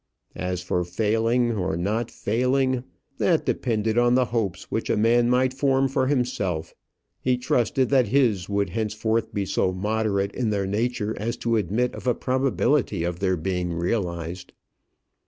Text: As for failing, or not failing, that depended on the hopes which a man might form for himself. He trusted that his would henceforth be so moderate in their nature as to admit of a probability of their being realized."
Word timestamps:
As 0.41 0.63
for 0.63 0.83
failing, 0.83 1.51
or 1.51 1.77
not 1.77 2.09
failing, 2.09 2.83
that 3.19 3.45
depended 3.45 3.99
on 3.99 4.15
the 4.15 4.25
hopes 4.33 4.63
which 4.71 4.89
a 4.89 4.97
man 4.97 5.29
might 5.29 5.53
form 5.53 5.87
for 5.87 6.07
himself. 6.07 6.73
He 7.19 7.37
trusted 7.37 7.89
that 7.89 8.07
his 8.07 8.49
would 8.49 8.71
henceforth 8.71 9.31
be 9.31 9.45
so 9.45 9.71
moderate 9.71 10.33
in 10.33 10.49
their 10.49 10.65
nature 10.65 11.13
as 11.19 11.37
to 11.45 11.55
admit 11.55 11.93
of 11.93 12.07
a 12.07 12.15
probability 12.15 13.03
of 13.03 13.19
their 13.19 13.37
being 13.37 13.73
realized." 13.73 14.53